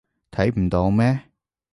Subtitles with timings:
[0.31, 1.25] 睇唔到咩？